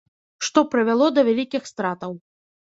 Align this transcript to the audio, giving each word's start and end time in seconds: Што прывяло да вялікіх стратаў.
Што 0.47 0.63
прывяло 0.71 1.09
да 1.17 1.21
вялікіх 1.29 1.69
стратаў. 1.73 2.11